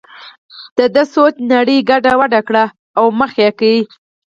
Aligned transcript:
دده 0.77 0.85
د 0.95 0.97
سوچ 1.13 1.33
نړۍ 1.53 1.77
یې 1.79 1.87
ګډه 1.89 2.11
وډه 2.19 2.41
کړه 2.47 2.65
او 2.99 3.05
یې 3.11 3.15
مخه 3.19 3.47
کړه. 3.57 3.75